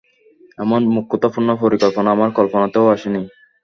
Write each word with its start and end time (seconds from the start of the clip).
এমন 0.59 0.81
মূর্খতাপূর্ণ 0.93 1.49
পরিকল্পনা 1.63 2.09
আমার 2.11 2.29
কল্পনাতেও 2.37 2.91
আসেনি। 2.93 3.21